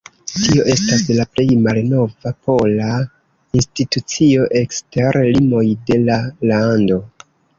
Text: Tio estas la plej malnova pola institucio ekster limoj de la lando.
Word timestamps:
Tio 0.35 0.63
estas 0.71 1.01
la 1.17 1.25
plej 1.33 1.43
malnova 1.65 2.31
pola 2.47 2.87
institucio 3.61 4.47
ekster 4.63 5.21
limoj 5.37 5.65
de 5.91 5.99
la 6.09 6.19
lando. 6.53 7.01